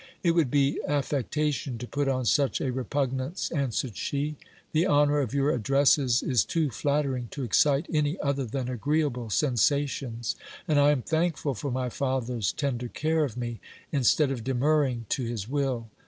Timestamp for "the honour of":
4.71-5.31